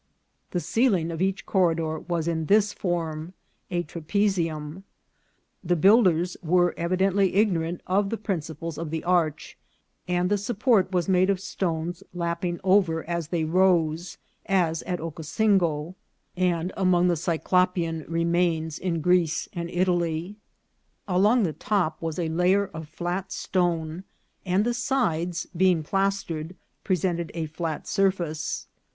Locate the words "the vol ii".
17.07-17.39